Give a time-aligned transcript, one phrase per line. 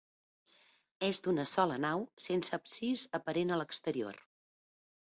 [1.07, 4.23] És d'una sola nau, sense absis aparent a l'exterior.